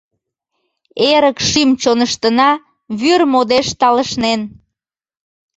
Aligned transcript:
Эрык 1.11 1.37
шӱм-чоныштына 1.49 2.49
Вӱр 2.99 3.21
модеш 3.33 3.67
талышнен. 3.79 4.41